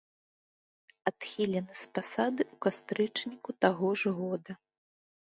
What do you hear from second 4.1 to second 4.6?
года.